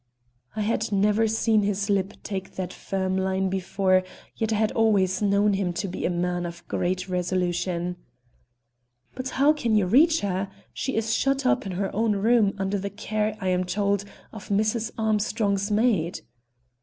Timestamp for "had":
0.61-0.91, 4.55-4.71